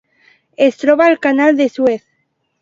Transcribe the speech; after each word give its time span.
Es 0.67 0.79
troba 0.83 1.05
al 1.09 1.17
Canal 1.27 1.61
de 1.61 1.69
Suez. 1.75 2.03